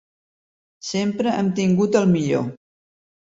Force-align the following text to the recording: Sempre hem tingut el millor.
Sempre 0.91 1.35
hem 1.41 1.51
tingut 1.59 1.99
el 2.01 2.09
millor. 2.17 2.47